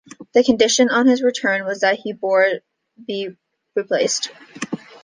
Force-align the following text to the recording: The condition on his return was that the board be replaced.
The 0.33 0.43
condition 0.43 0.89
on 0.89 1.05
his 1.05 1.21
return 1.21 1.63
was 1.63 1.81
that 1.81 1.99
the 2.03 2.13
board 2.13 2.63
be 3.05 3.37
replaced. 3.75 4.31